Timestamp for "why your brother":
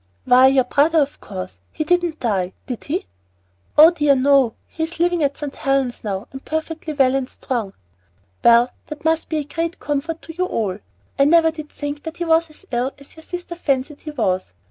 0.25-0.97